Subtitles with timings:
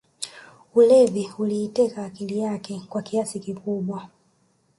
[0.75, 4.09] Ulevi uliiteka akili yake kwa kiasi kikubwa